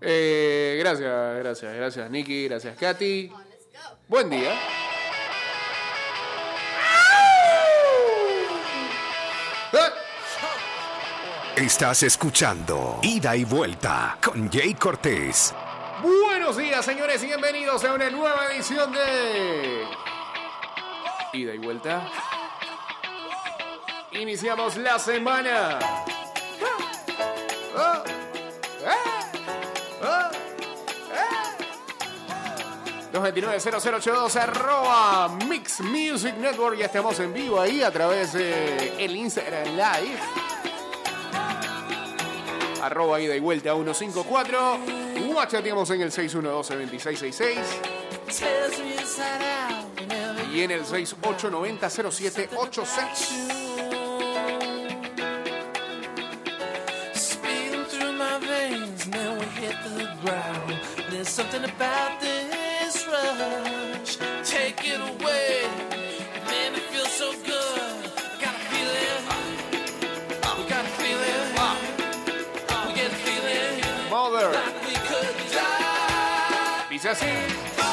Eh, 0.00 0.76
gracias, 0.80 1.38
gracias, 1.38 1.74
gracias, 1.74 2.10
Nicky, 2.10 2.48
gracias, 2.48 2.76
Katy. 2.78 3.30
Buen 4.08 4.30
día. 4.30 4.52
Estás 11.56 12.02
escuchando 12.04 13.00
Ida 13.02 13.36
y 13.36 13.44
Vuelta 13.44 14.16
con 14.24 14.50
Jay 14.50 14.72
Cortés. 14.72 15.54
Buenos 16.02 16.56
días, 16.56 16.82
señores, 16.82 17.22
y 17.22 17.26
bienvenidos 17.26 17.84
a 17.84 17.92
una 17.92 18.08
nueva 18.08 18.46
edición 18.50 18.90
de 18.92 19.84
Ida 21.34 21.54
y 21.54 21.58
Vuelta. 21.58 22.08
Iniciamos 24.12 24.78
la 24.78 24.98
semana. 24.98 25.78
229-0082 33.20 34.36
arroba 34.36 35.28
Mix 35.46 35.80
Music 35.80 36.34
Network. 36.36 36.78
Ya 36.78 36.86
estamos 36.86 37.20
en 37.20 37.34
vivo 37.34 37.60
ahí 37.60 37.82
a 37.82 37.90
través 37.90 38.32
de 38.32 38.94
Instagram 38.98 39.76
Live. 39.76 40.18
Arroba 42.82 43.20
ida 43.20 43.36
y 43.36 43.40
vuelta 43.40 43.74
154. 43.74 44.78
Guachateamos 45.28 45.90
en 45.90 46.00
el 46.00 46.10
612-2666 46.10 47.58
y 50.52 50.62
en 50.62 50.70
el 50.70 50.84
6890-0786. 50.84 52.86
Speeding 57.14 57.84
through 57.84 58.12
my 58.12 58.38
veins, 58.38 59.06
now 59.08 59.34
we 59.34 59.44
hit 59.60 59.76
the 59.84 60.08
ground. 60.22 60.74
There's 61.10 61.28
something 61.28 61.62
about 61.64 62.18
this 62.20 62.29
rush. 63.24 64.16
Take 64.44 64.80
it 64.84 65.00
away, 65.00 65.62
man, 66.46 66.74
it 66.74 66.82
feels 66.90 67.12
so 67.12 67.32
good. 67.32 68.10
Got 68.40 68.54
a 68.54 68.62
feeling, 68.70 69.22
we 70.58 70.68
got 70.68 70.84
a 70.84 70.88
feeling, 71.00 71.44
we 72.86 72.94
get 72.94 73.12
a 73.12 73.20
feeling 73.26 74.10
Mother. 74.10 74.50
like 74.52 74.82
we 74.86 74.94
could 75.08 75.36
die. 75.52 76.86
Dice 76.90 77.08
así. 77.08 77.89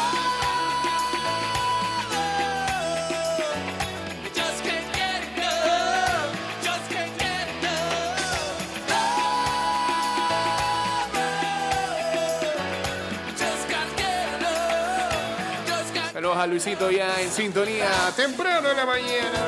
Saludos 16.27 16.43
a 16.43 16.47
Luisito 16.47 16.91
ya 16.91 17.21
en 17.21 17.31
sintonía 17.31 17.87
temprano 18.13 18.69
en 18.69 18.75
la 18.75 18.85
mañana. 18.85 19.39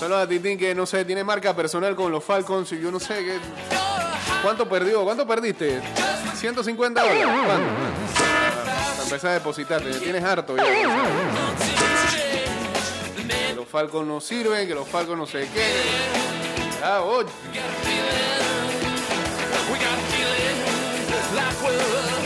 Saludos 0.00 0.22
a 0.24 0.26
Titín 0.26 0.58
que 0.58 0.74
no 0.74 0.86
sé, 0.86 1.04
tiene 1.04 1.22
marca 1.22 1.54
personal 1.54 1.94
con 1.94 2.10
los 2.10 2.24
Falcons 2.24 2.72
y 2.72 2.80
yo 2.80 2.90
no 2.90 2.98
sé 2.98 3.24
qué. 3.24 3.38
¿Cuánto 4.42 4.68
perdió? 4.68 5.04
¿Cuánto 5.04 5.24
perdiste? 5.24 5.80
150 6.34 7.00
dólares. 7.00 7.26
¿Cuánto? 7.46 9.04
Empezar 9.04 9.30
a 9.30 9.34
depositarte, 9.34 9.88
me 9.88 9.98
tienes 9.98 10.24
harto 10.24 10.56
ya. 10.56 10.64
Que 13.14 13.54
los 13.54 13.68
Falcons 13.68 14.08
no 14.08 14.20
sirven, 14.20 14.66
que 14.66 14.74
los 14.74 14.88
Falcons 14.88 15.16
no 15.16 15.26
sé 15.26 15.48
qué. 15.54 15.62
Ah, 16.82 17.02
oh, 17.02 17.24
Quên 21.62 22.25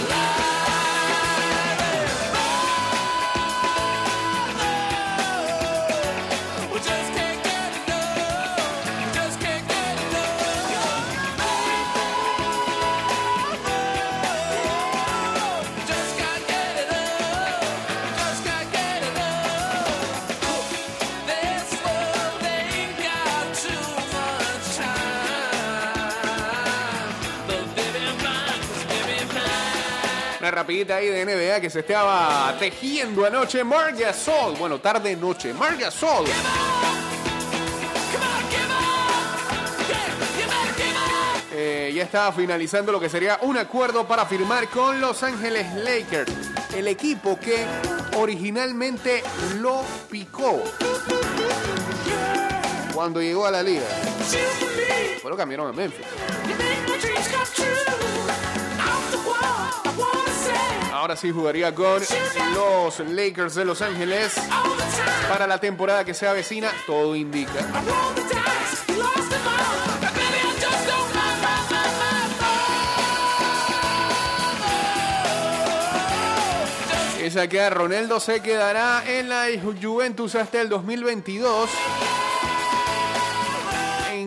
rapidita 30.70 30.96
ahí 30.96 31.08
de 31.08 31.24
NBA 31.24 31.60
que 31.60 31.68
se 31.68 31.80
estaba 31.80 32.54
tejiendo 32.56 33.26
anoche. 33.26 33.64
Marc 33.64 33.98
Gasol. 33.98 34.54
Bueno, 34.56 34.78
tarde 34.78 35.16
noche. 35.16 35.52
Marc 35.52 35.80
Gasol. 35.80 36.26
Eh, 41.52 41.92
ya 41.92 42.04
estaba 42.04 42.30
finalizando 42.30 42.92
lo 42.92 43.00
que 43.00 43.08
sería 43.08 43.40
un 43.42 43.58
acuerdo 43.58 44.06
para 44.06 44.24
firmar 44.26 44.68
con 44.68 45.00
Los 45.00 45.24
Ángeles 45.24 45.74
Lakers. 45.74 46.32
El 46.76 46.86
equipo 46.86 47.36
que 47.40 47.66
originalmente 48.16 49.24
lo 49.58 49.82
picó 50.08 50.62
cuando 52.94 53.20
llegó 53.20 53.44
a 53.44 53.50
la 53.50 53.62
liga. 53.64 53.86
Lo 55.24 55.36
cambiaron 55.36 55.66
a 55.66 55.72
Memphis. 55.72 56.06
Ahora 60.92 61.16
sí 61.16 61.30
jugaría 61.30 61.74
con 61.74 62.02
los 62.54 62.98
Lakers 63.00 63.54
de 63.54 63.64
Los 63.64 63.80
Ángeles 63.80 64.34
para 65.28 65.46
la 65.46 65.58
temporada 65.58 66.04
que 66.04 66.14
se 66.14 66.26
avecina. 66.26 66.70
Todo 66.86 67.14
indica. 67.14 67.60
Esa 77.20 77.48
que 77.48 77.70
Ronaldo 77.70 78.18
se 78.18 78.40
quedará 78.40 79.04
en 79.06 79.28
la 79.28 79.46
Juventus 79.80 80.34
hasta 80.34 80.60
el 80.60 80.68
2022. 80.68 81.70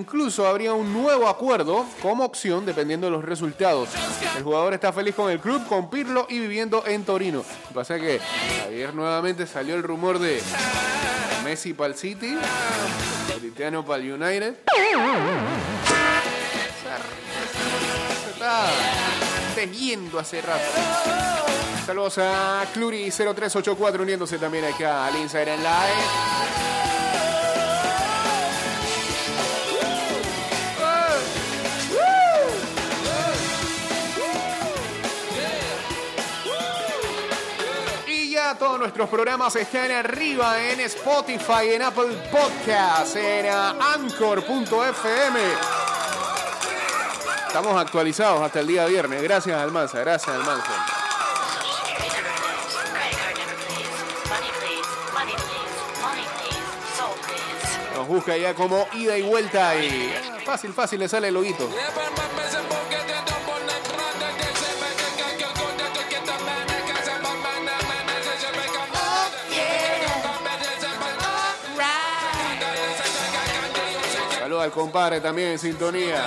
Incluso 0.04 0.46
habría 0.46 0.74
un 0.74 0.92
nuevo 0.92 1.30
acuerdo 1.30 1.86
como 2.02 2.26
opción 2.26 2.66
dependiendo 2.66 3.08
de 3.08 3.12
los 3.12 3.24
resultados. 3.24 3.88
El 4.36 4.44
jugador 4.44 4.74
está 4.74 4.92
feliz 4.92 5.16
con 5.16 5.32
el 5.32 5.40
club, 5.40 5.66
con 5.66 5.90
Pirlo 5.90 6.28
y 6.30 6.40
viviendo 6.40 6.86
en 6.86 7.06
Torino. 7.06 7.38
Lo 7.38 7.68
que 7.70 7.74
pasa 7.74 7.96
es 7.96 8.02
que 8.02 8.20
ayer 8.68 8.94
nuevamente 8.94 9.48
salió 9.48 9.76
el 9.76 9.82
rumor 9.82 10.20
de 10.20 10.42
Messi 11.46 11.74
para 11.74 11.94
el 11.94 11.96
City, 11.98 12.38
Cristiano 13.40 13.86
para 13.86 14.04
el 14.04 14.12
United. 14.12 14.56
Se 18.26 18.30
está 18.32 18.66
tejiendo 19.56 20.20
hace 20.20 20.42
rato. 20.42 20.66
Saludos 21.86 22.18
a 22.18 22.66
Cluri0384 22.76 24.02
uniéndose 24.02 24.38
también 24.38 24.66
acá 24.66 25.06
al 25.06 25.16
Instagram 25.16 25.60
Live. 25.60 26.83
Todos 38.64 38.80
nuestros 38.80 39.10
programas 39.10 39.54
están 39.58 39.92
arriba 39.92 40.58
en 40.58 40.80
Spotify, 40.80 41.74
en 41.74 41.82
Apple 41.82 42.16
Podcasts, 42.32 43.14
en 43.18 43.48
uh, 43.48 43.82
Anchor.fm. 43.94 45.40
Estamos 47.46 47.82
actualizados 47.82 48.42
hasta 48.42 48.62
el 48.62 48.68
día 48.68 48.86
viernes. 48.86 49.22
Gracias, 49.22 49.60
Almanza. 49.60 50.00
Gracias, 50.00 50.34
Almanza. 50.34 50.72
Nos 57.98 58.08
busca 58.08 58.38
ya 58.38 58.54
como 58.54 58.88
ida 58.94 59.18
y 59.18 59.24
vuelta 59.24 59.76
y 59.76 60.14
fácil, 60.46 60.72
fácil 60.72 61.02
le 61.02 61.10
sale 61.10 61.28
el 61.28 61.34
loguito. 61.34 61.70
Saludos 74.64 74.72
al 74.72 74.72
compadre 74.72 75.20
también 75.20 75.50
en 75.50 75.60
sintonía. 75.60 76.26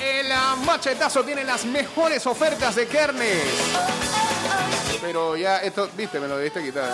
El 0.00 0.64
machetazo 0.64 1.22
tiene 1.22 1.44
las 1.44 1.66
mejores 1.66 2.26
ofertas 2.26 2.76
de 2.76 2.86
carnes. 2.86 3.42
Pero 5.02 5.36
ya 5.36 5.58
esto, 5.58 5.90
viste, 5.94 6.18
me 6.18 6.28
lo 6.28 6.38
debiste 6.38 6.62
quitar. 6.62 6.90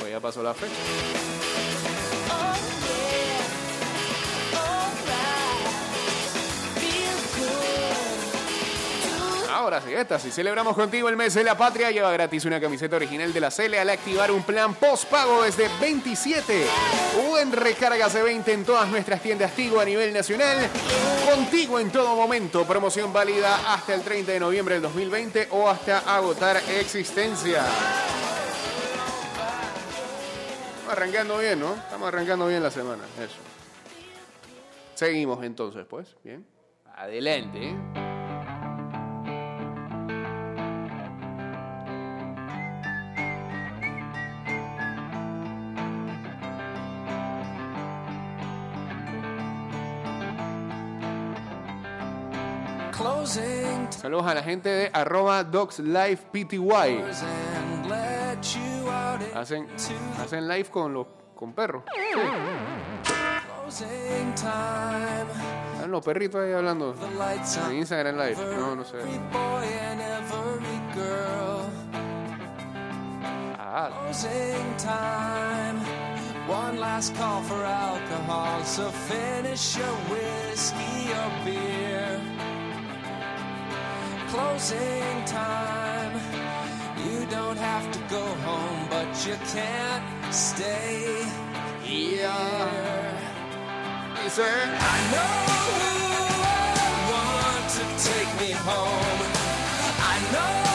Pues 0.00 0.12
ya 0.12 0.20
pasó 0.20 0.42
la 0.42 0.52
fecha. 0.52 0.74
Ahora 9.64 9.80
sí, 9.80 9.94
esta 9.94 10.18
sí. 10.18 10.30
Celebramos 10.30 10.74
contigo 10.74 11.08
el 11.08 11.16
mes 11.16 11.32
de 11.32 11.42
la 11.42 11.56
patria. 11.56 11.90
Lleva 11.90 12.12
gratis 12.12 12.44
una 12.44 12.60
camiseta 12.60 12.96
original 12.96 13.32
de 13.32 13.40
la 13.40 13.50
Cele 13.50 13.80
al 13.80 13.88
activar 13.88 14.30
un 14.30 14.42
plan 14.42 14.74
postpago 14.74 15.42
desde 15.42 15.70
27 15.80 16.66
o 17.26 17.38
en 17.38 17.50
recargas 17.50 18.12
de 18.12 18.22
20 18.22 18.52
en 18.52 18.64
todas 18.66 18.86
nuestras 18.90 19.22
tiendas 19.22 19.52
Tigo 19.52 19.80
a 19.80 19.86
nivel 19.86 20.12
nacional. 20.12 20.68
Contigo 21.24 21.80
en 21.80 21.90
todo 21.90 22.14
momento. 22.14 22.66
Promoción 22.66 23.10
válida 23.10 23.72
hasta 23.72 23.94
el 23.94 24.02
30 24.02 24.32
de 24.32 24.40
noviembre 24.40 24.74
del 24.74 24.82
2020 24.82 25.48
o 25.52 25.66
hasta 25.66 26.14
agotar 26.14 26.58
existencia. 26.78 27.64
Estamos 30.74 30.92
arrancando 30.92 31.38
bien, 31.38 31.58
¿no? 31.58 31.74
Estamos 31.74 32.08
arrancando 32.08 32.46
bien 32.48 32.62
la 32.62 32.70
semana. 32.70 33.02
Eso. 33.18 33.38
Seguimos 34.94 35.42
entonces, 35.42 35.86
pues. 35.88 36.14
Bien. 36.22 36.46
Adelante. 36.94 37.70
¿eh? 37.70 38.03
Saludos 53.90 54.26
a 54.26 54.34
la 54.34 54.42
gente 54.42 54.68
de 54.68 54.90
arroba 54.92 55.40
out 55.40 55.72
Hacen, 59.34 59.66
hacen 60.22 60.46
live 60.46 60.68
con 60.70 60.94
los 60.94 61.06
con 61.34 61.52
perros. 61.52 61.82
time. 64.36 65.26
Están 65.74 65.90
los 65.90 66.04
perritos 66.04 66.40
ahí 66.40 66.52
hablando. 66.52 66.94
En 67.68 67.78
Instagram 67.78 68.16
Live. 68.16 68.36
No, 68.56 68.76
no 68.76 68.84
sé. 68.84 68.98
every 68.98 69.18
boy 69.32 69.64
and 69.90 70.00
every 70.00 70.80
girl. 70.94 71.66
Ah, 73.58 73.90
Closing 74.04 74.76
time. 74.78 75.80
One 76.46 76.78
last 76.78 77.16
call 77.16 77.42
for 77.42 77.64
alcohol, 77.64 78.62
so 78.64 78.88
finish 78.90 79.76
your 79.76 79.92
whiskey 80.10 81.10
or 81.12 81.30
beer. 81.44 81.73
Closing 84.34 85.24
time. 85.26 86.20
You 87.06 87.24
don't 87.26 87.56
have 87.56 87.86
to 87.92 88.00
go 88.10 88.24
home, 88.48 88.88
but 88.90 89.08
you 89.24 89.36
can't 89.54 90.34
stay 90.34 91.24
here. 91.82 93.14
dice. 94.24 94.38
I 94.38 94.98
know 95.12 95.34
who 95.78 95.94
I 96.42 96.96
want 97.12 97.66
to 97.78 97.84
take 98.10 98.30
me 98.40 98.50
home. 98.52 99.20
I 99.98 100.16
know 100.32 100.73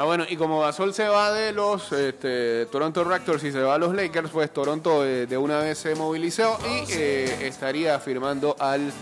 Ah, 0.00 0.04
bueno, 0.04 0.24
y 0.28 0.36
como 0.36 0.60
Gasol 0.60 0.94
se 0.94 1.08
va 1.08 1.32
de 1.32 1.50
los 1.50 1.90
este, 1.90 2.66
Toronto 2.66 3.02
Raptors 3.02 3.42
y 3.42 3.50
se 3.50 3.60
va 3.60 3.74
a 3.74 3.78
los 3.78 3.92
Lakers, 3.92 4.30
pues 4.30 4.48
Toronto 4.52 5.04
eh, 5.04 5.26
de 5.26 5.36
una 5.36 5.58
vez 5.58 5.76
se 5.78 5.96
movilizó 5.96 6.56
y 6.64 6.92
eh, 6.92 7.48
estaría 7.48 7.98
firmando 7.98 8.54
al 8.60 8.92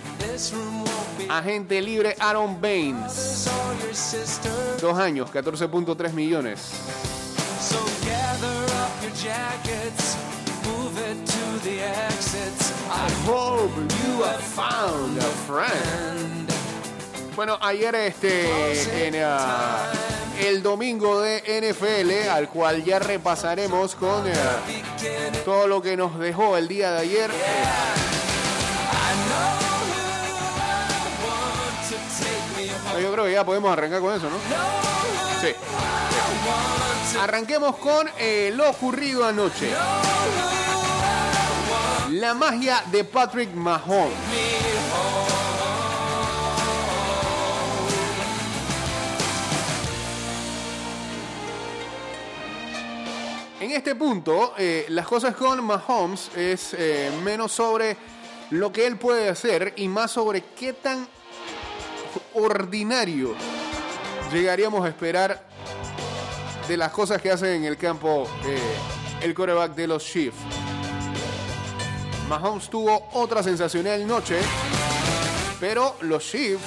agente 1.28 1.82
libre 1.82 2.16
Aaron 2.18 2.58
Baines. 2.62 3.46
Dos 4.80 4.98
años, 4.98 5.30
14.3 5.30 6.14
millones. 6.14 6.70
Bueno, 17.34 17.58
ayer 17.60 17.94
este 17.96 19.06
en 19.08 19.16
ah, 19.22 19.92
el 20.40 20.62
domingo 20.62 21.20
de 21.20 21.42
NFL, 21.60 22.30
al 22.30 22.48
cual 22.48 22.84
ya 22.84 22.98
repasaremos 22.98 23.94
con 23.94 24.26
eh, 24.26 24.32
todo 25.44 25.66
lo 25.66 25.82
que 25.82 25.96
nos 25.96 26.18
dejó 26.18 26.56
el 26.56 26.68
día 26.68 26.92
de 26.92 27.00
ayer. 27.00 27.30
Home. 27.30 28.06
Yo 33.02 33.12
creo 33.12 33.24
que 33.24 33.32
ya 33.32 33.44
podemos 33.44 33.72
arrancar 33.72 34.00
con 34.00 34.14
eso, 34.14 34.30
¿no? 34.30 34.36
Sí. 35.40 35.48
Arranquemos 37.20 37.76
con 37.76 38.08
eh, 38.18 38.52
lo 38.54 38.70
ocurrido 38.70 39.26
anoche. 39.26 39.70
La 42.10 42.34
magia 42.34 42.82
de 42.90 43.04
Patrick 43.04 43.52
Mahomes. 43.52 44.14
Este 53.76 53.94
punto, 53.94 54.54
eh, 54.56 54.86
las 54.88 55.06
cosas 55.06 55.36
con 55.36 55.62
Mahomes 55.62 56.30
es 56.34 56.74
eh, 56.78 57.10
menos 57.22 57.52
sobre 57.52 57.94
lo 58.50 58.72
que 58.72 58.86
él 58.86 58.96
puede 58.96 59.28
hacer 59.28 59.74
y 59.76 59.86
más 59.86 60.12
sobre 60.12 60.44
qué 60.58 60.72
tan 60.72 61.06
ordinario 62.32 63.34
llegaríamos 64.32 64.82
a 64.82 64.88
esperar 64.88 65.46
de 66.66 66.76
las 66.78 66.90
cosas 66.90 67.20
que 67.20 67.30
hace 67.30 67.54
en 67.54 67.64
el 67.64 67.76
campo 67.76 68.26
eh, 68.46 68.58
el 69.20 69.34
coreback 69.34 69.74
de 69.74 69.86
los 69.86 70.02
Chiefs. 70.02 70.38
Mahomes 72.30 72.70
tuvo 72.70 73.10
otra 73.12 73.42
sensacional 73.42 74.06
noche, 74.06 74.38
pero 75.60 75.96
los 76.00 76.24
Chiefs 76.24 76.64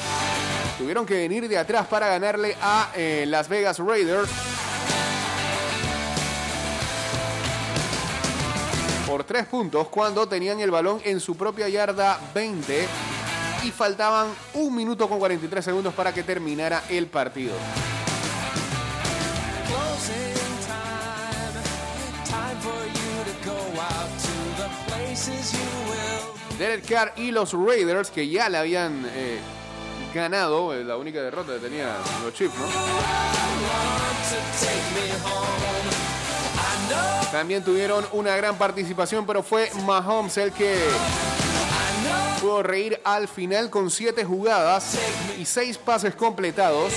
tuvieron 0.77 1.07
que 1.07 1.15
venir 1.15 1.47
de 1.49 1.57
atrás 1.57 1.87
para 1.87 2.07
ganarle 2.07 2.55
a 2.61 2.91
Las 3.25 3.49
Vegas 3.49 3.79
Raiders 3.79 4.48
por 9.19 9.25
tres 9.25 9.47
puntos 9.47 9.89
cuando 9.89 10.29
tenían 10.29 10.61
el 10.61 10.71
balón 10.71 11.01
en 11.03 11.19
su 11.19 11.35
propia 11.35 11.67
yarda 11.67 12.17
20 12.33 12.87
y 13.65 13.71
faltaban 13.71 14.29
un 14.53 14.73
minuto 14.73 15.09
con 15.09 15.19
43 15.19 15.65
segundos 15.65 15.93
para 15.93 16.13
que 16.13 16.23
terminara 16.23 16.83
el 16.87 17.07
partido. 17.07 17.53
Derek 26.57 26.87
Carr 26.87 27.11
y 27.17 27.31
los 27.31 27.51
Raiders, 27.51 28.11
que 28.11 28.29
ya 28.29 28.47
le 28.47 28.57
habían 28.57 29.05
eh, 29.05 29.39
ganado, 30.13 30.73
eh, 30.73 30.85
la 30.85 30.95
única 30.95 31.21
derrota 31.21 31.55
que 31.55 31.59
tenían 31.59 31.91
los 32.23 32.33
Chiefs, 32.33 32.55
¿no? 32.57 32.67
También 37.31 37.63
tuvieron 37.63 38.05
una 38.11 38.35
gran 38.35 38.57
participación, 38.57 39.25
pero 39.25 39.43
fue 39.43 39.69
Mahomes 39.85 40.37
el 40.37 40.51
que 40.51 40.75
pudo 42.41 42.63
reír 42.63 42.99
al 43.03 43.27
final 43.27 43.69
con 43.69 43.91
siete 43.91 44.25
jugadas 44.25 44.97
y 45.37 45.45
seis 45.45 45.77
pases 45.77 46.15
completados 46.15 46.91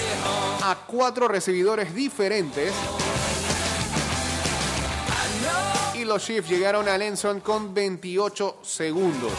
a 0.62 0.76
cuatro 0.86 1.28
recibidores 1.28 1.94
diferentes. 1.94 2.72
Y 5.94 6.04
los 6.04 6.24
Chiefs 6.24 6.48
llegaron 6.48 6.88
a 6.88 6.96
Lenson 6.96 7.40
con 7.40 7.74
28 7.74 8.58
segundos. 8.62 9.32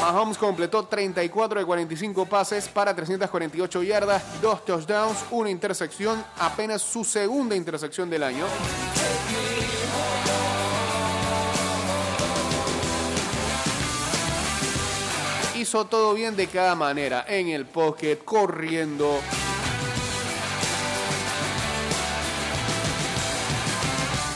Mahomes 0.00 0.36
completó 0.36 0.84
34 0.84 1.60
de 1.60 1.66
45 1.66 2.26
pases 2.26 2.68
para 2.68 2.94
348 2.94 3.82
yardas, 3.82 4.22
dos 4.42 4.64
touchdowns, 4.64 5.18
una 5.30 5.48
intersección, 5.48 6.22
apenas 6.38 6.82
su 6.82 7.04
segunda 7.04 7.56
intersección 7.56 8.10
del 8.10 8.22
año. 8.22 8.44
Hizo 15.64 15.86
todo 15.86 16.12
bien 16.12 16.36
de 16.36 16.46
cada 16.46 16.74
manera, 16.74 17.24
en 17.26 17.48
el 17.48 17.64
pocket, 17.64 18.16
corriendo. 18.22 19.18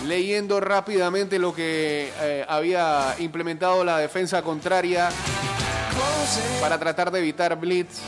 Leyendo 0.07 0.59
rápidamente 0.59 1.39
lo 1.39 1.55
que 1.55 2.11
eh, 2.19 2.47
había 2.49 3.15
implementado 3.19 3.85
la 3.85 3.99
defensa 3.99 4.41
contraria 4.41 5.11
para 6.63 6.79
tratar 6.79 7.11
de 7.11 7.19
evitar 7.19 7.61
blitz. 7.61 7.99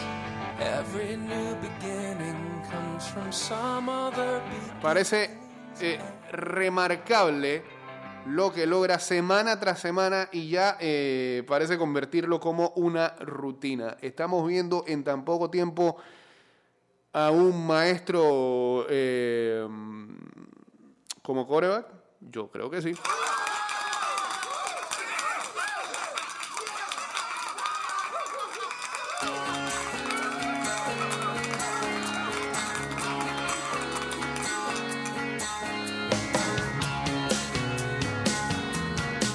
Parece 4.80 5.30
eh, 5.78 5.98
remarcable 6.32 7.79
lo 8.26 8.52
que 8.52 8.66
logra 8.66 8.98
semana 8.98 9.58
tras 9.58 9.80
semana 9.80 10.28
y 10.32 10.48
ya 10.48 10.76
eh, 10.80 11.42
parece 11.46 11.78
convertirlo 11.78 12.40
como 12.40 12.72
una 12.76 13.08
rutina. 13.20 13.96
Estamos 14.00 14.46
viendo 14.46 14.84
en 14.86 15.04
tan 15.04 15.24
poco 15.24 15.50
tiempo 15.50 15.96
a 17.12 17.30
un 17.30 17.66
maestro 17.66 18.86
eh, 18.88 19.66
como 21.22 21.46
coreback. 21.46 21.86
Yo 22.20 22.50
creo 22.50 22.70
que 22.70 22.82
sí. 22.82 22.94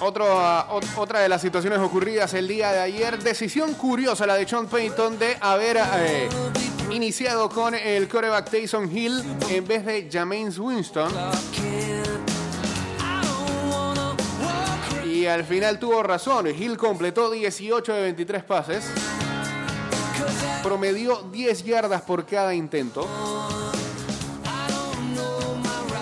Otro, 0.05 0.25
ah, 0.39 0.67
ot- 0.69 0.97
otra 0.97 1.19
de 1.21 1.27
las 1.29 1.41
situaciones 1.41 1.79
ocurridas 1.79 2.31
el 2.35 2.47
día 2.47 2.71
de 2.71 2.79
ayer, 2.79 3.17
decisión 3.23 3.73
curiosa 3.73 4.27
la 4.27 4.35
de 4.35 4.47
Sean 4.47 4.67
Payton 4.67 5.17
de 5.17 5.35
haber 5.41 5.77
eh, 5.97 6.29
iniciado 6.91 7.49
con 7.49 7.73
el 7.73 8.07
coreback 8.07 8.51
Taysom 8.51 8.95
Hill 8.95 9.23
en 9.49 9.67
vez 9.67 9.83
de 9.83 10.07
Jameis 10.11 10.59
Winston. 10.59 11.11
Y 15.05 15.25
al 15.25 15.43
final 15.43 15.79
tuvo 15.79 16.03
razón, 16.03 16.45
Hill 16.47 16.77
completó 16.77 17.31
18 17.31 17.91
de 17.93 18.01
23 18.03 18.43
pases, 18.43 18.85
promedió 20.61 21.23
10 21.31 21.63
yardas 21.63 22.03
por 22.03 22.27
cada 22.27 22.53
intento. 22.53 23.07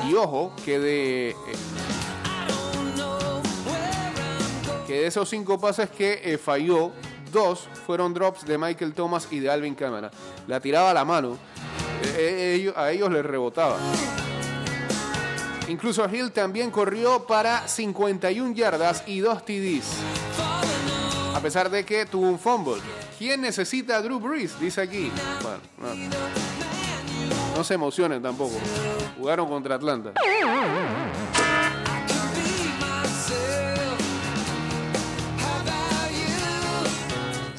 Y 0.10 0.14
ojo, 0.16 0.52
que 0.66 0.78
de... 0.80 1.30
eh, 1.30 1.36
de 5.02 5.08
esos 5.08 5.30
cinco 5.30 5.60
pases 5.60 5.90
que 5.90 6.22
eh, 6.24 6.38
falló, 6.38 6.92
dos 7.32 7.68
fueron 7.86 8.14
drops 8.14 8.46
de 8.46 8.58
Michael 8.58 8.94
Thomas 8.94 9.28
y 9.32 9.40
de 9.40 9.50
Alvin 9.50 9.76
Kamara. 9.76 10.12
La 10.48 10.60
tiraba 10.60 10.92
a 10.92 10.94
la 10.94 11.04
mano, 11.06 11.38
eh, 12.04 12.16
eh, 12.18 12.54
ellos- 12.56 12.78
a 12.78 12.92
ellos 12.92 13.12
les 13.12 13.26
rebotaba. 13.26 13.78
Incluso 15.68 16.08
Hill 16.14 16.32
también 16.32 16.70
corrió 16.72 17.26
para 17.26 17.68
51 17.68 18.54
yardas 18.54 19.04
y 19.08 19.20
dos 19.20 19.44
TDs. 19.46 19.86
A 21.34 21.40
pesar 21.40 21.70
de 21.70 21.86
que 21.86 22.06
tuvo 22.06 22.28
un 22.28 22.38
fumble. 22.38 22.82
¿Quién 23.18 23.42
necesita 23.42 23.98
a 23.98 24.02
Drew 24.02 24.20
Brees? 24.20 24.60
Dice 24.60 24.82
aquí. 24.82 25.12
No. 25.82 25.94
No 27.58 27.64
se 27.64 27.76
emocionen 27.76 28.22
tampoco. 28.22 28.56
Jugaron 29.18 29.48
contra 29.48 29.76
Atlanta. 29.76 30.12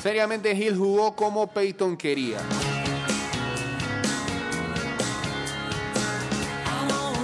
Seriamente 0.05 0.53
Hill 0.53 0.77
jugó 0.77 1.17
como 1.17 1.47
Peyton 1.47 1.97
quería. 1.97 2.37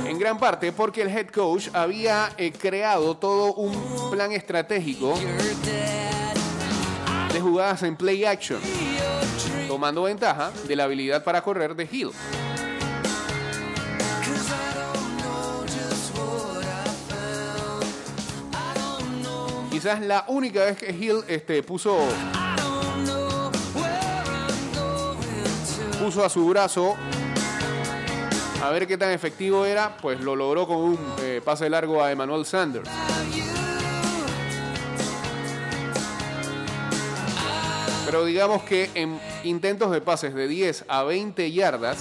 En 0.06 0.18
gran 0.18 0.38
parte 0.38 0.72
porque 0.72 1.02
el 1.02 1.08
head 1.08 1.26
coach 1.26 1.68
había 1.74 2.30
eh, 2.38 2.50
creado 2.52 3.18
todo 3.18 3.52
un 3.52 4.10
plan 4.10 4.32
estratégico 4.32 5.14
de 7.30 7.38
jugadas 7.42 7.82
en 7.82 7.96
play 7.96 8.24
action, 8.24 8.62
tomando 9.68 10.04
ventaja 10.04 10.50
de 10.66 10.74
la 10.74 10.84
habilidad 10.84 11.22
para 11.22 11.42
correr 11.42 11.76
de 11.76 11.86
Hill. 11.92 12.12
Quizás 19.70 20.00
la 20.00 20.24
única 20.28 20.64
vez 20.64 20.78
que 20.78 20.90
Hill 20.92 21.24
este, 21.28 21.62
puso 21.62 21.98
puso 26.10 26.24
a 26.24 26.28
su 26.28 26.44
brazo 26.48 26.96
a 28.60 28.70
ver 28.70 28.88
qué 28.88 28.98
tan 28.98 29.12
efectivo 29.12 29.64
era, 29.64 29.96
pues 29.98 30.20
lo 30.20 30.34
logró 30.34 30.66
con 30.66 30.78
un 30.78 30.98
eh, 31.20 31.40
pase 31.44 31.70
largo 31.70 32.02
a 32.02 32.10
Emmanuel 32.10 32.44
Sanders. 32.44 32.90
Pero 38.04 38.24
digamos 38.24 38.64
que 38.64 38.90
en 38.96 39.20
intentos 39.44 39.92
de 39.92 40.00
pases 40.00 40.34
de 40.34 40.48
10 40.48 40.86
a 40.88 41.04
20 41.04 41.52
yardas, 41.52 41.98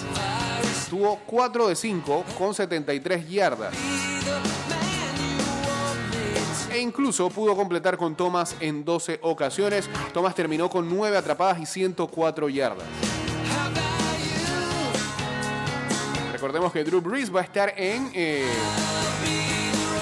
tuvo 0.89 1.19
4 1.27 1.67
de 1.67 1.75
5 1.75 2.25
con 2.35 2.55
73 2.55 3.29
yardas. 3.29 3.75
E 6.71 6.79
incluso 6.79 7.29
pudo 7.29 7.55
completar 7.55 7.95
con 7.95 8.15
Thomas 8.15 8.55
en 8.59 8.83
12 8.83 9.19
ocasiones. 9.21 9.87
Thomas 10.13 10.33
terminó 10.33 10.67
con 10.67 10.89
9 10.89 11.15
atrapadas 11.15 11.59
y 11.59 11.67
104 11.67 12.49
yardas. 12.49 12.87
Recordemos 16.39 16.71
que 16.71 16.85
Drew 16.85 17.01
Brees 17.01 17.35
va 17.35 17.41
a 17.41 17.43
estar 17.43 17.73
en, 17.75 18.11
eh, 18.13 18.49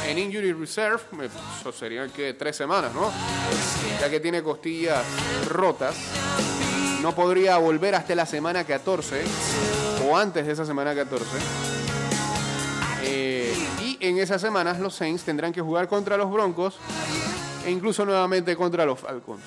en 0.08 0.20
Injury 0.20 0.54
Reserve. 0.54 1.02
Eso 1.60 1.72
serían 1.72 2.12
que 2.12 2.36
tres 2.36 2.56
semanas, 2.56 2.94
¿no? 2.94 3.12
Ya 4.00 4.08
que 4.08 4.20
tiene 4.20 4.44
costillas 4.44 5.04
rotas. 5.50 5.96
No 7.02 7.16
podría 7.16 7.58
volver 7.58 7.96
hasta 7.96 8.14
la 8.14 8.28
semana 8.28 8.66
14 8.66 9.24
o 10.08 10.16
antes 10.16 10.46
de 10.46 10.54
esa 10.54 10.64
semana 10.64 10.94
14. 10.94 11.26
Eh, 13.02 13.56
y 13.82 13.98
en 14.00 14.20
esas 14.20 14.40
semanas 14.40 14.80
los 14.80 14.94
Saints 14.94 15.24
tendrán 15.24 15.52
que 15.52 15.62
jugar 15.62 15.88
contra 15.88 16.18
los 16.18 16.32
Broncos 16.32 16.78
e 17.66 17.72
incluso 17.72 18.06
nuevamente 18.06 18.56
contra 18.56 18.86
los 18.86 19.00
Falcons. 19.00 19.42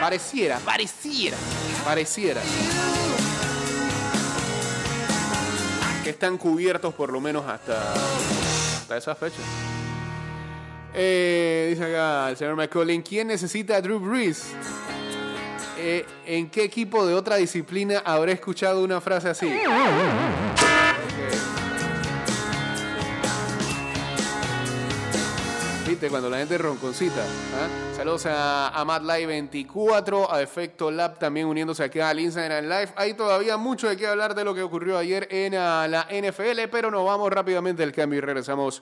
Pareciera, 0.00 0.58
pareciera, 0.60 1.36
pareciera 1.84 2.40
están 6.08 6.38
cubiertos 6.38 6.94
por 6.94 7.12
lo 7.12 7.20
menos 7.20 7.46
hasta, 7.46 7.92
hasta 7.92 8.96
esa 8.96 9.14
fecha. 9.14 9.40
Eh, 10.94 11.68
dice 11.70 11.84
acá 11.84 12.30
el 12.30 12.36
señor 12.36 12.56
McCollin, 12.56 13.02
¿quién 13.02 13.28
necesita 13.28 13.76
a 13.76 13.80
Drew 13.80 14.00
Brees? 14.00 14.52
Eh, 15.78 16.04
¿En 16.26 16.50
qué 16.50 16.64
equipo 16.64 17.06
de 17.06 17.14
otra 17.14 17.36
disciplina 17.36 18.02
habré 18.04 18.32
escuchado 18.32 18.82
una 18.82 19.00
frase 19.00 19.28
así? 19.28 19.48
Cuando 26.06 26.30
la 26.30 26.38
gente 26.38 26.56
ronconcita. 26.58 27.20
¿ah? 27.20 27.96
Saludos 27.96 28.26
a, 28.26 28.68
a 28.68 28.84
MadLive24, 28.84 30.28
a 30.30 30.40
Efecto 30.40 30.92
Lab 30.92 31.18
también 31.18 31.46
uniéndose 31.46 31.82
aquí 31.82 31.98
al 31.98 32.20
Instagram 32.20 32.66
Live. 32.66 32.90
Hay 32.94 33.14
todavía 33.14 33.56
mucho 33.56 33.88
de 33.88 33.96
qué 33.96 34.06
hablar 34.06 34.36
de 34.36 34.44
lo 34.44 34.54
que 34.54 34.62
ocurrió 34.62 34.96
ayer 34.96 35.26
en 35.28 35.56
ah, 35.56 35.88
la 35.88 36.06
NFL, 36.08 36.68
pero 36.70 36.92
nos 36.92 37.04
vamos 37.04 37.32
rápidamente 37.32 37.82
al 37.82 37.90
cambio 37.90 38.18
y 38.18 38.20
regresamos 38.20 38.80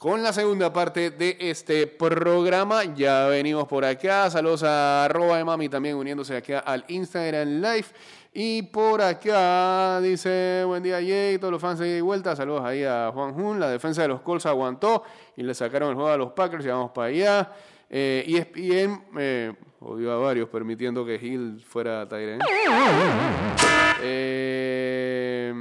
con 0.00 0.22
la 0.22 0.32
segunda 0.32 0.72
parte 0.72 1.10
de 1.10 1.36
este 1.38 1.86
programa. 1.86 2.84
Ya 2.94 3.26
venimos 3.26 3.68
por 3.68 3.84
acá. 3.84 4.30
Saludos 4.30 4.62
a 4.62 5.04
arroba 5.04 5.36
de 5.36 5.44
mami 5.44 5.68
también 5.68 5.94
uniéndose 5.94 6.34
acá 6.34 6.60
al 6.60 6.86
Instagram 6.88 7.60
Live. 7.60 7.84
Y 8.32 8.62
por 8.62 9.02
acá 9.02 10.00
dice, 10.00 10.62
buen 10.64 10.82
día 10.82 11.02
Jay, 11.02 11.36
todos 11.36 11.52
los 11.52 11.60
fans 11.60 11.80
de 11.80 11.98
y 11.98 12.00
vuelta. 12.00 12.34
Saludos 12.34 12.62
ahí 12.64 12.82
a 12.82 13.10
Juan 13.12 13.34
Jun. 13.34 13.60
La 13.60 13.68
defensa 13.68 14.00
de 14.00 14.08
los 14.08 14.22
Colts 14.22 14.46
aguantó 14.46 15.02
y 15.36 15.42
le 15.42 15.52
sacaron 15.52 15.90
el 15.90 15.96
juego 15.96 16.08
a 16.08 16.16
los 16.16 16.32
Packers. 16.32 16.64
Ya 16.64 16.72
vamos 16.72 16.92
para 16.92 17.08
allá. 17.08 17.52
Eh, 17.90 18.24
ESPN 18.26 19.02
eh, 19.18 19.52
odió 19.80 20.12
a 20.12 20.16
varios 20.16 20.48
permitiendo 20.48 21.04
que 21.04 21.16
Hill 21.16 21.62
fuera 21.68 22.08
Tyrant. 22.08 22.42
Eh, 24.02 25.52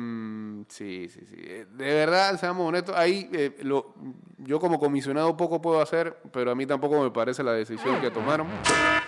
sí, 0.70 1.10
sí, 1.10 1.22
sí. 1.30 1.36
Eh, 1.38 1.66
De 1.72 1.94
verdad, 1.94 2.40
seamos 2.40 2.68
honestos, 2.68 2.96
ahí 2.96 3.30
eh, 3.34 3.58
lo, 3.62 3.94
yo 4.38 4.60
como 4.60 4.80
comisionado 4.80 5.36
poco 5.36 5.62
puedo 5.62 5.82
hacer, 5.82 6.18
pero 6.32 6.52
a 6.52 6.56
mí 6.56 6.66
tampoco 6.66 7.02
me 7.02 7.12
parece 7.12 7.44
la 7.44 7.54
decisión 7.54 8.00
que 8.02 8.12
tomaron. 8.12 8.48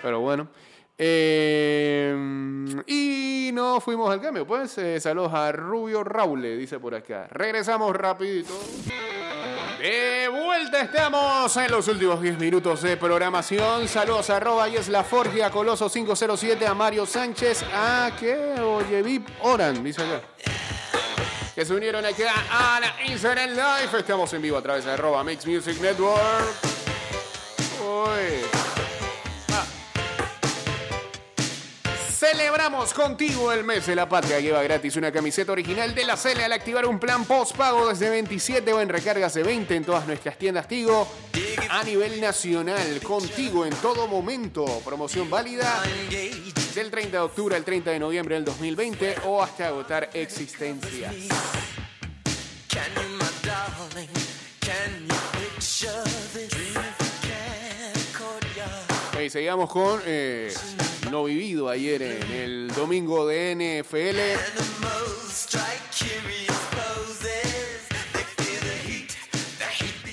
Pero 0.01 0.19
bueno. 0.19 0.49
Eh, 0.97 2.13
y 2.85 3.49
nos 3.53 3.83
fuimos 3.83 4.11
al 4.11 4.21
cambio. 4.21 4.45
Pues 4.45 4.77
eh, 4.77 4.99
saludos 4.99 5.33
a 5.33 5.51
Rubio 5.51 6.03
Raule, 6.03 6.55
dice 6.57 6.79
por 6.79 6.93
acá. 6.93 7.27
Regresamos 7.31 7.95
rapidito. 7.95 8.53
De 9.79 10.27
vuelta 10.29 10.81
estamos 10.81 11.57
en 11.57 11.71
los 11.71 11.87
últimos 11.87 12.21
10 12.21 12.37
minutos 12.37 12.83
de 12.83 12.97
programación. 12.97 13.87
Saludos 13.87 14.29
a 14.29 14.37
arroba 14.37 14.69
y 14.69 14.75
es 14.75 14.89
la 14.89 15.03
Forgia 15.03 15.49
Coloso 15.49 15.89
507 15.89 16.67
a 16.67 16.75
Mario 16.75 17.07
Sánchez. 17.07 17.63
A 17.73 18.11
que 18.19 18.61
oye 18.61 19.01
Vip 19.01 19.27
Oran, 19.41 19.83
dice 19.83 20.03
acá. 20.03 20.21
Que 21.61 21.65
se 21.67 21.75
unieron 21.75 22.03
aquí 22.03 22.23
a 22.23 22.79
la 22.79 23.05
Instagram 23.05 23.51
Live. 23.51 23.99
Estamos 23.99 24.33
en 24.33 24.41
vivo 24.41 24.57
a 24.57 24.63
través 24.63 24.83
de 24.83 24.93
arroba 24.93 25.23
Mix 25.23 25.45
Music 25.45 25.79
Network. 25.79 26.71
Celebramos 32.31 32.93
contigo 32.93 33.51
el 33.51 33.65
mes 33.65 33.87
de 33.87 33.93
la 33.93 34.07
patria. 34.07 34.39
Lleva 34.39 34.63
gratis 34.63 34.95
una 34.95 35.11
camiseta 35.11 35.51
original 35.51 35.93
de 35.93 36.05
la 36.05 36.15
Cele 36.15 36.45
al 36.45 36.53
activar 36.53 36.85
un 36.85 36.97
plan 36.97 37.25
postpago 37.25 37.89
desde 37.89 38.09
27 38.09 38.71
o 38.71 38.79
en 38.79 38.87
recargas 38.87 39.33
de 39.33 39.43
20 39.43 39.75
en 39.75 39.83
todas 39.83 40.07
nuestras 40.07 40.37
tiendas 40.37 40.65
Tigo 40.65 41.05
a 41.69 41.83
nivel 41.83 42.21
nacional. 42.21 43.01
Contigo 43.03 43.65
en 43.65 43.73
todo 43.75 44.07
momento. 44.07 44.63
Promoción 44.85 45.29
válida 45.29 45.83
del 46.73 46.89
30 46.89 47.17
de 47.17 47.23
octubre 47.23 47.55
al 47.57 47.65
30 47.65 47.91
de 47.91 47.99
noviembre 47.99 48.35
del 48.35 48.45
2020 48.45 49.15
o 49.25 49.43
hasta 49.43 49.67
agotar 49.67 50.09
existencias. 50.13 51.13
Y 59.21 59.29
seguimos 59.29 59.69
con 59.69 60.01
eh, 60.05 60.53
lo 61.11 61.25
vivido 61.25 61.67
ayer 61.67 62.01
en 62.01 62.31
el 62.31 62.71
domingo 62.73 63.27
de 63.27 63.83
NFL. 63.83 64.17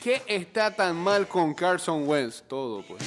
¿Qué 0.03 0.23
está 0.27 0.75
tan 0.75 0.97
mal 0.97 1.29
con 1.29 1.55
Carson 1.55 2.09
Wentz? 2.09 2.43
Todo, 2.49 2.83
pues. 2.83 3.01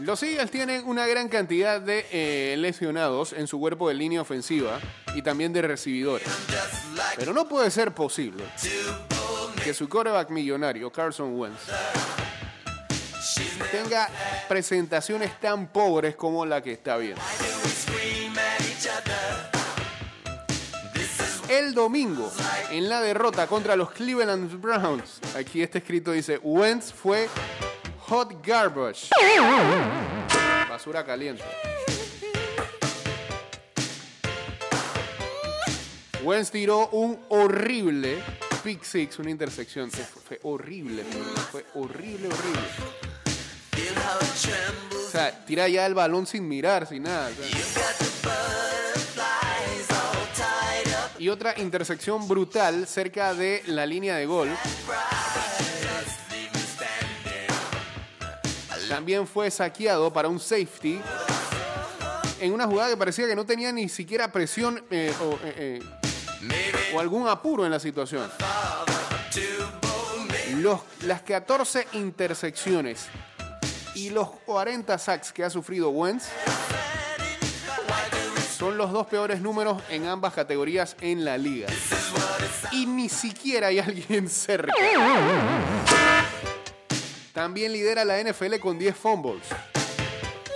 Los 0.00 0.22
Eagles 0.22 0.50
tienen 0.50 0.86
una 0.86 1.06
gran 1.06 1.28
cantidad 1.28 1.80
de 1.80 2.04
eh, 2.10 2.56
lesionados 2.58 3.32
en 3.32 3.46
su 3.46 3.58
cuerpo 3.58 3.88
de 3.88 3.94
línea 3.94 4.20
ofensiva 4.20 4.78
y 5.14 5.22
también 5.22 5.52
de 5.54 5.62
recibidores. 5.62 6.28
Pero 7.16 7.32
no 7.32 7.48
puede 7.48 7.70
ser 7.70 7.92
posible 7.94 8.44
que 9.64 9.72
su 9.72 9.88
quarterback 9.88 10.30
millonario, 10.30 10.90
Carson 10.90 11.38
Wentz, 11.38 11.60
tenga 13.70 14.08
presentaciones 14.48 15.38
tan 15.40 15.68
pobres 15.68 16.16
como 16.16 16.44
la 16.46 16.62
que 16.62 16.72
está 16.72 16.96
viendo. 16.96 17.20
El 21.48 21.74
domingo, 21.74 22.32
en 22.70 22.88
la 22.88 23.00
derrota 23.00 23.46
contra 23.46 23.74
los 23.74 23.90
Cleveland 23.90 24.60
Browns, 24.60 25.20
aquí 25.36 25.62
este 25.62 25.78
escrito 25.78 26.12
dice, 26.12 26.38
Wentz 26.38 26.92
fue 26.92 27.28
hot 28.06 28.46
garbage. 28.46 29.08
Basura 30.68 31.04
caliente. 31.04 31.42
Wentz 36.22 36.50
tiró 36.50 36.88
un 36.90 37.18
horrible 37.30 38.22
pick 38.62 38.84
six, 38.84 39.18
una 39.18 39.30
intersección. 39.30 39.90
Fue 39.90 40.38
horrible, 40.42 41.02
fue 41.50 41.64
horrible, 41.74 42.28
horrible. 42.28 43.09
O 43.72 45.10
sea, 45.10 45.44
tira 45.44 45.68
ya 45.68 45.86
el 45.86 45.94
balón 45.94 46.26
sin 46.26 46.46
mirar, 46.46 46.86
sin 46.86 47.02
nada. 47.02 47.30
Y 51.18 51.28
otra 51.28 51.54
intersección 51.58 52.26
brutal 52.26 52.86
cerca 52.86 53.34
de 53.34 53.62
la 53.66 53.84
línea 53.84 54.16
de 54.16 54.26
gol. 54.26 54.48
También 58.88 59.26
fue 59.26 59.50
saqueado 59.50 60.12
para 60.12 60.28
un 60.28 60.40
safety 60.40 61.00
en 62.40 62.52
una 62.52 62.66
jugada 62.66 62.90
que 62.90 62.96
parecía 62.96 63.26
que 63.26 63.36
no 63.36 63.44
tenía 63.44 63.70
ni 63.70 63.88
siquiera 63.88 64.32
presión 64.32 64.82
eh, 64.90 65.12
o, 65.22 65.34
eh, 65.44 65.80
eh, 66.42 66.92
o 66.94 67.00
algún 67.00 67.28
apuro 67.28 67.64
en 67.64 67.70
la 67.70 67.78
situación. 67.78 68.30
Las 71.02 71.22
14 71.22 71.86
intersecciones 71.92 73.08
y 73.94 74.10
los 74.10 74.30
40 74.46 74.98
sacks 74.98 75.32
que 75.32 75.44
ha 75.44 75.50
sufrido 75.50 75.90
Wentz 75.90 76.28
son 78.60 78.76
los 78.76 78.92
dos 78.92 79.06
peores 79.06 79.40
números 79.40 79.82
en 79.88 80.06
ambas 80.06 80.34
categorías 80.34 80.94
en 81.00 81.24
la 81.24 81.38
liga. 81.38 81.68
Y 82.72 82.84
ni 82.84 83.08
siquiera 83.08 83.68
hay 83.68 83.78
alguien 83.78 84.28
cerca. 84.28 84.72
También 87.32 87.72
lidera 87.72 88.04
la 88.04 88.22
NFL 88.22 88.56
con 88.60 88.78
10 88.78 88.96
fumbles. 88.96 89.42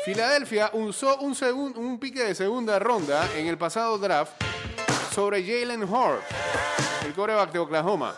Filadelfia 0.04 0.68
usó 0.74 1.16
un, 1.16 1.98
pique 1.98 2.22
de 2.22 2.34
segunda 2.34 2.78
ronda 2.78 3.26
en 3.36 3.46
el 3.46 3.56
pasado 3.56 3.96
draft 3.96 4.32
sobre 5.14 5.42
Jalen 5.42 5.84
Hort, 5.84 6.22
el 7.06 7.14
coreback 7.14 7.52
de 7.52 7.58
Oklahoma, 7.58 8.14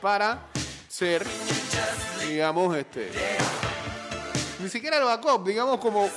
para 0.00 0.46
ser, 0.88 1.22
digamos, 2.26 2.74
este. 2.74 3.10
Ni 4.58 4.70
siquiera 4.70 4.96
el 4.96 5.04
backup, 5.04 5.46
digamos, 5.46 5.78
como, 5.80 6.08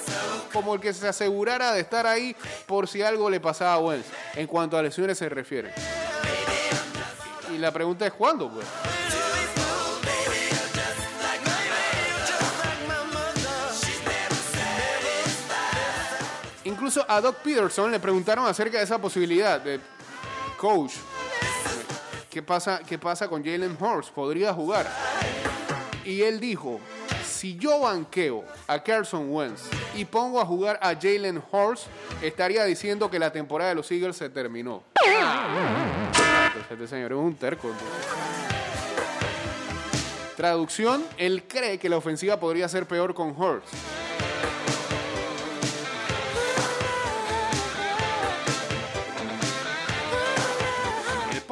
como 0.54 0.74
el 0.74 0.80
que 0.80 0.94
se 0.94 1.08
asegurara 1.08 1.74
de 1.74 1.82
estar 1.82 2.08
ahí 2.08 2.36
por 2.66 2.88
si 2.88 3.02
algo 3.02 3.30
le 3.30 3.40
pasaba 3.40 3.74
a 3.74 3.80
Wentz, 3.80 4.08
en 4.36 4.48
cuanto 4.48 4.78
a 4.78 4.82
lesiones 4.82 5.18
se 5.18 5.28
refiere. 5.28 5.74
Y 7.54 7.58
la 7.58 7.72
pregunta 7.72 8.08
es: 8.08 8.14
¿cuándo, 8.14 8.50
pues? 8.50 8.66
Incluso 16.64 17.04
a 17.08 17.20
Doc 17.20 17.38
Peterson 17.38 17.92
le 17.92 18.00
preguntaron 18.00 18.46
acerca 18.46 18.78
de 18.78 18.84
esa 18.84 19.00
posibilidad 19.00 19.60
de 19.60 19.80
coach. 20.58 20.94
¿Qué 22.30 22.44
pasa, 22.44 22.80
qué 22.88 22.98
pasa 23.00 23.28
con 23.28 23.44
Jalen 23.44 23.76
Hurts? 23.80 24.12
¿Podría 24.12 24.54
jugar? 24.54 24.88
Y 26.06 26.22
él 26.22 26.40
dijo, 26.40 26.80
si 27.40 27.56
yo 27.56 27.80
banqueo 27.80 28.44
a 28.68 28.84
Carson 28.84 29.34
Wentz 29.34 29.62
y 29.96 30.04
pongo 30.04 30.42
a 30.42 30.46
jugar 30.46 30.78
a 30.82 30.94
Jalen 30.94 31.42
Hurts, 31.50 31.86
estaría 32.22 32.66
diciendo 32.66 33.10
que 33.10 33.18
la 33.18 33.32
temporada 33.32 33.70
de 33.70 33.76
los 33.76 33.90
Eagles 33.90 34.18
se 34.18 34.30
terminó. 34.30 34.84
Este 36.70 36.86
señor 36.86 37.14
es 37.14 37.18
un 37.18 37.36
terco. 37.36 37.72
Traducción, 40.36 41.06
él 41.18 41.44
cree 41.48 41.78
que 41.78 41.88
la 41.88 41.96
ofensiva 41.96 42.38
podría 42.42 42.68
ser 42.68 42.86
peor 42.86 43.14
con 43.14 43.30
Hurts. 43.30 43.72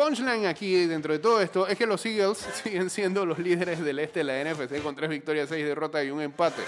Punchline 0.07 0.45
aquí 0.45 0.85
dentro 0.85 1.11
de 1.11 1.19
todo 1.19 1.41
esto 1.41 1.67
es 1.67 1.77
que 1.77 1.85
los 1.85 2.05
Eagles 2.05 2.37
siguen 2.63 2.89
siendo 2.89 3.25
los 3.25 3.39
líderes 3.39 3.83
del 3.83 3.99
este 3.99 4.23
de 4.23 4.23
la 4.23 4.53
NFC 4.53 4.81
con 4.81 4.95
tres 4.95 5.09
victorias, 5.09 5.49
seis 5.49 5.65
derrotas 5.65 6.05
y 6.05 6.11
un 6.11 6.21
empate. 6.21 6.61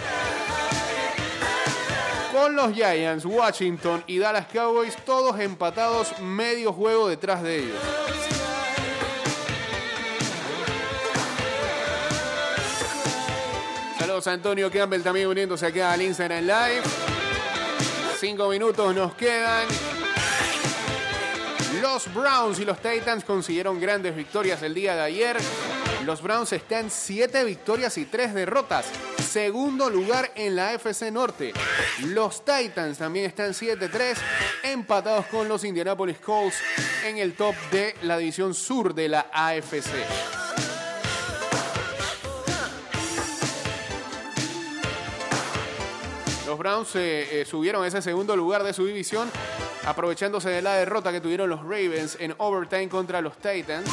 Con 2.33 2.55
los 2.55 2.73
Giants, 2.73 3.23
Washington 3.23 4.03
y 4.07 4.19
Dallas 4.19 4.47
Cowboys 4.51 4.95
todos 5.05 5.39
empatados 5.39 6.19
medio 6.19 6.73
juego 6.73 7.07
detrás 7.07 7.41
de 7.41 7.59
ellos. 7.59 7.77
Saludos 13.99 14.27
a 14.27 14.33
Antonio 14.33 14.69
Campbell 14.69 15.01
también 15.01 15.27
uniéndose 15.27 15.65
aquí 15.65 15.79
al 15.79 16.01
Instagram 16.01 16.41
Live. 16.41 16.83
Cinco 18.19 18.49
minutos 18.49 18.93
nos 18.93 19.13
quedan. 19.15 19.65
Los 21.91 22.13
Browns 22.13 22.59
y 22.59 22.65
los 22.65 22.79
Titans 22.79 23.23
consiguieron 23.23 23.81
grandes 23.81 24.15
victorias 24.15 24.61
el 24.61 24.75
día 24.75 24.95
de 24.95 25.01
ayer. 25.01 25.37
Los 26.05 26.21
Browns 26.21 26.53
están 26.53 26.91
siete 26.91 27.43
victorias 27.43 27.97
y 27.97 28.05
tres 28.05 28.31
derrotas. 28.35 28.85
Segundo 29.27 29.89
lugar 29.89 30.31
en 30.35 30.55
la 30.55 30.69
AFC 30.69 31.11
Norte. 31.11 31.51
Los 32.05 32.45
Titans 32.45 32.99
también 32.99 33.25
están 33.25 33.53
7-3, 33.53 34.17
empatados 34.65 35.25
con 35.25 35.47
los 35.47 35.63
Indianapolis 35.63 36.19
Colts 36.19 36.57
en 37.07 37.17
el 37.17 37.33
top 37.33 37.55
de 37.71 37.95
la 38.03 38.19
división 38.19 38.53
sur 38.53 38.93
de 38.93 39.09
la 39.09 39.25
AFC. 39.33 40.38
Browns 46.69 46.95
eh, 46.97 47.41
eh, 47.41 47.45
subieron 47.45 47.83
a 47.83 47.87
ese 47.87 47.99
segundo 47.99 48.35
lugar 48.35 48.61
de 48.63 48.73
su 48.73 48.85
división, 48.85 49.27
aprovechándose 49.85 50.51
de 50.51 50.61
la 50.61 50.75
derrota 50.75 51.11
que 51.11 51.19
tuvieron 51.19 51.49
los 51.49 51.61
Ravens 51.61 52.15
en 52.19 52.35
overtime 52.37 52.87
contra 52.87 53.21
los 53.21 53.35
Titans. 53.37 53.89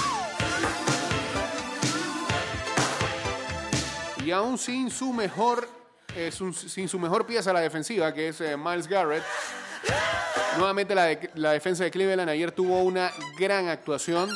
Y 4.23 4.31
aún 4.31 4.59
sin 4.59 4.91
su 4.91 5.15
mejor, 5.15 5.67
eh, 6.15 6.31
sin 6.31 6.87
su 6.87 6.99
mejor 6.99 7.25
pieza 7.25 7.49
a 7.49 7.55
la 7.55 7.61
defensiva, 7.61 8.13
que 8.13 8.29
es 8.29 8.43
Miles 8.59 8.87
Garrett, 8.87 9.25
nuevamente 10.59 10.95
la, 10.95 11.19
la 11.35 11.53
defensa 11.53 11.85
de 11.85 11.91
Cleveland 11.91 12.29
ayer 12.29 12.53
tuvo 12.53 12.83
una 12.83 13.11
gran 13.39 13.69
actuación. 13.69 14.29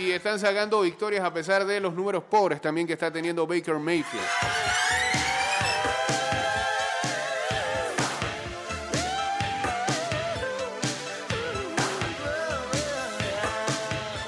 Y 0.00 0.12
están 0.12 0.38
sacando 0.38 0.80
victorias 0.80 1.22
a 1.22 1.32
pesar 1.32 1.66
de 1.66 1.78
los 1.78 1.92
números 1.92 2.24
pobres 2.24 2.60
también 2.60 2.86
que 2.86 2.94
está 2.94 3.12
teniendo 3.12 3.46
Baker 3.46 3.74
Mayfield. 3.74 4.24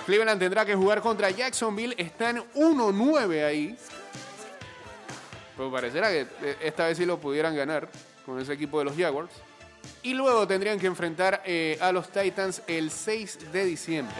Cleveland 0.04 0.38
tendrá 0.38 0.66
que 0.66 0.74
jugar 0.74 1.00
contra 1.00 1.30
Jacksonville. 1.30 1.94
Están 1.96 2.44
1-9 2.54 3.46
ahí. 3.46 3.74
Pero 5.56 5.72
pareciera 5.72 6.10
que 6.10 6.26
eh, 6.42 6.56
esta 6.60 6.86
vez 6.86 6.98
sí 6.98 7.06
lo 7.06 7.18
pudieran 7.18 7.56
ganar 7.56 7.88
con 8.26 8.38
ese 8.38 8.52
equipo 8.52 8.78
de 8.80 8.84
los 8.84 8.96
Jaguars. 8.96 9.32
Y 10.02 10.12
luego 10.12 10.46
tendrían 10.46 10.78
que 10.78 10.86
enfrentar 10.86 11.42
eh, 11.46 11.78
a 11.80 11.92
los 11.92 12.10
Titans 12.10 12.62
el 12.66 12.90
6 12.90 13.52
de 13.52 13.64
diciembre. 13.64 14.16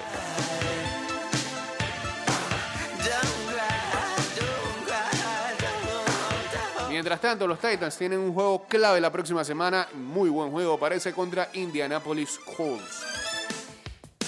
Mientras 6.93 7.23
tanto, 7.23 7.47
los 7.47 7.59
Titans 7.59 7.97
tienen 7.97 8.19
un 8.19 8.35
juego 8.35 8.67
clave 8.69 9.01
la 9.01 9.11
próxima 9.11 9.43
semana. 9.45 9.89
Muy 9.95 10.29
buen 10.29 10.51
juego, 10.51 10.79
parece, 10.79 11.15
contra 11.15 11.49
Indianapolis 11.55 12.39
Colts. 12.39 13.03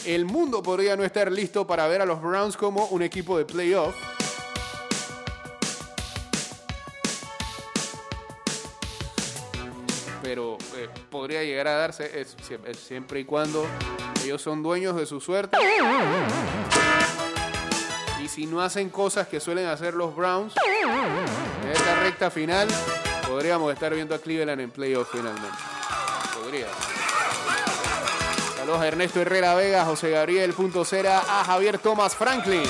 El 0.07 0.25
mundo 0.25 0.63
podría 0.63 0.97
no 0.97 1.05
estar 1.05 1.31
listo 1.31 1.67
para 1.67 1.87
ver 1.89 2.01
a 2.01 2.07
los 2.07 2.23
Browns 2.23 2.57
como 2.57 2.87
un 2.87 3.03
equipo 3.03 3.37
de 3.37 3.45
playoff. 3.45 3.95
Pero 10.23 10.57
eh, 10.77 10.89
podría 11.11 11.45
llegar 11.45 11.69
a 11.69 11.75
darse 11.75 12.25
siempre 12.79 13.21
y 13.21 13.25
cuando 13.27 13.67
ellos 14.25 14.41
son 14.41 14.63
dueños 14.63 14.97
de 14.97 15.05
su 15.05 15.21
suerte. 15.21 15.59
Y 18.25 18.29
si 18.29 18.47
no 18.47 18.63
hacen 18.63 18.89
cosas 18.89 19.29
que 19.29 19.39
suelen 19.39 19.67
hacer 19.67 19.93
los 19.93 20.17
Browns, 20.17 20.55
en 21.63 21.69
esta 21.71 22.01
recta 22.01 22.31
final 22.31 22.67
podríamos 23.29 23.71
estar 23.71 23.95
viendo 23.95 24.15
a 24.15 24.19
Cleveland 24.19 24.63
en 24.63 24.71
playoff 24.71 25.11
finalmente. 25.13 25.59
Podría. 26.35 26.67
Saludos 28.57 28.81
a 28.81 28.89
Ernesto 28.89 29.21
Herrera 29.21 29.55
Vega, 29.55 29.85
José 29.85 30.09
Gabriel 30.09 30.55
Punto 30.55 30.87
Cera, 30.87 31.19
a 31.19 31.45
Javier 31.45 31.77
Thomas 31.77 32.17
Franklin. 32.17 32.65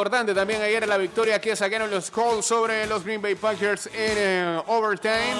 Importante 0.00 0.32
también 0.32 0.62
ayer 0.62 0.88
la 0.88 0.96
victoria 0.96 1.38
que 1.42 1.54
sacaron 1.54 1.90
los 1.90 2.10
Colts 2.10 2.46
sobre 2.46 2.86
los 2.86 3.04
Green 3.04 3.20
Bay 3.20 3.34
Packers 3.34 3.84
en 3.88 3.92
eh, 4.16 4.62
overtime. 4.66 5.36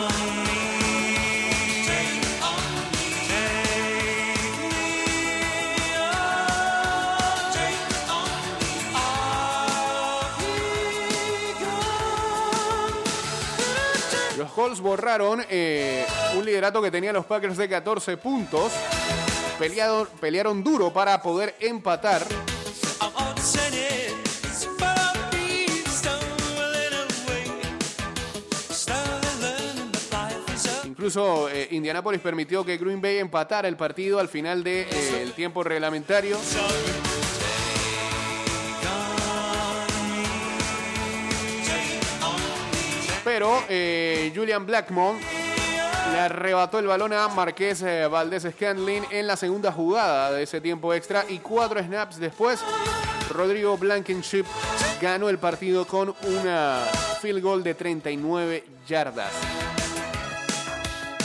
Los 14.38 14.50
Colts 14.52 14.80
borraron 14.80 15.44
eh, 15.50 16.06
un 16.36 16.44
liderato 16.44 16.80
que 16.80 16.90
tenían 16.90 17.14
los 17.14 17.26
Packers 17.26 17.56
de 17.56 17.68
14 17.68 18.16
puntos. 18.16 18.72
Peleado- 19.58 20.06
pelearon 20.20 20.64
duro 20.64 20.92
para 20.92 21.20
poder 21.20 21.54
empatar. 21.60 22.22
Incluso 31.10 31.48
eh, 31.48 31.66
Indianapolis 31.72 32.20
permitió 32.20 32.64
que 32.64 32.76
Green 32.76 33.00
Bay 33.00 33.18
empatara 33.18 33.66
el 33.66 33.76
partido 33.76 34.20
al 34.20 34.28
final 34.28 34.62
del 34.62 35.32
tiempo 35.32 35.64
reglamentario. 35.64 36.38
Pero 43.24 43.64
eh, 43.68 44.30
Julian 44.32 44.64
Blackmon 44.64 45.18
le 46.12 46.20
arrebató 46.20 46.78
el 46.78 46.86
balón 46.86 47.12
a 47.12 47.26
Marqués 47.26 47.82
eh, 47.82 48.06
Valdés 48.06 48.46
Scanlin 48.48 49.02
en 49.10 49.26
la 49.26 49.36
segunda 49.36 49.72
jugada 49.72 50.30
de 50.30 50.44
ese 50.44 50.60
tiempo 50.60 50.94
extra 50.94 51.24
y 51.28 51.38
cuatro 51.40 51.82
snaps 51.82 52.20
después, 52.20 52.60
Rodrigo 53.30 53.76
Blankenship 53.76 54.44
ganó 55.02 55.28
el 55.28 55.38
partido 55.38 55.88
con 55.88 56.14
una 56.22 56.84
field 57.20 57.42
goal 57.42 57.64
de 57.64 57.74
39 57.74 58.64
yardas. 58.86 59.59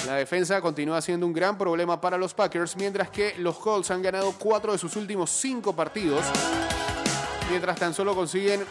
La 0.06 0.16
defensa 0.18 0.62
continúa 0.62 1.02
siendo 1.02 1.26
un 1.26 1.34
gran 1.34 1.58
problema 1.58 2.00
para 2.00 2.18
los 2.18 2.34
Packers, 2.34 2.76
mientras 2.76 3.10
que 3.10 3.34
los 3.40 3.58
Colts 3.58 3.90
han 3.90 4.04
ganado 4.04 4.34
cuatro 4.38 4.72
de 4.72 4.78
sus 4.78 4.96
últimos 4.96 5.32
cinco 5.32 5.76
partidos, 5.76 6.24
mientras 7.50 7.78
tan 7.80 7.94
solo 7.94 8.14
consiguen 8.14 8.64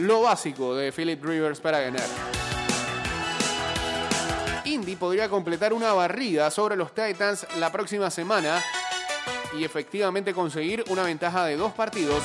lo 0.00 0.22
básico 0.22 0.74
de 0.74 0.90
Philip 0.90 1.22
Rivers 1.22 1.60
para 1.60 1.80
ganar. 1.80 2.06
Indy 4.64 4.96
podría 4.96 5.28
completar 5.28 5.74
una 5.74 5.92
barrida 5.92 6.50
sobre 6.50 6.76
los 6.76 6.94
Titans 6.94 7.46
la 7.58 7.70
próxima 7.70 8.10
semana 8.10 8.62
y 9.58 9.64
efectivamente 9.64 10.32
conseguir 10.32 10.82
una 10.88 11.02
ventaja 11.02 11.44
de 11.44 11.56
dos 11.56 11.72
partidos 11.72 12.22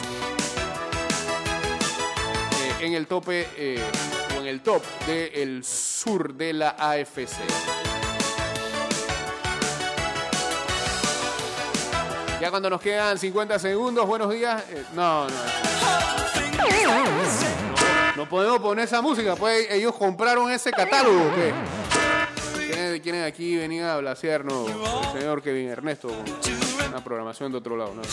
eh, 2.62 2.86
en 2.86 2.94
el 2.94 3.08
tope 3.08 3.48
eh, 3.58 3.84
o 4.38 4.42
en 4.42 4.48
el 4.48 4.62
top 4.62 4.82
del 5.08 5.64
de 6.06 6.54
la 6.54 6.70
AFC. 6.78 7.40
Ya 12.40 12.52
cuando 12.52 12.70
nos 12.70 12.80
quedan 12.80 13.18
50 13.18 13.58
segundos, 13.58 14.06
buenos 14.06 14.32
días. 14.32 14.64
eh, 14.70 14.84
no, 14.94 15.28
no. 15.28 15.36
No 18.16 18.30
podemos 18.30 18.60
poner 18.60 18.86
esa 18.86 19.02
música, 19.02 19.36
pues 19.36 19.68
ellos 19.72 19.96
compraron 19.96 20.52
ese 20.52 20.70
catálogo. 20.72 21.32
¿qué? 21.34 21.54
¿Quiénes, 22.68 23.02
quiénes 23.02 23.28
aquí 23.28 23.58
venían 23.58 23.90
a 23.90 23.98
blasearnos? 23.98 24.70
El 24.70 25.20
señor 25.22 25.42
Kevin 25.42 25.70
Ernesto, 25.70 26.10
una 26.88 27.04
programación 27.04 27.52
de 27.52 27.58
otro 27.58 27.76
lado. 27.76 27.96
¿no? 27.96 28.04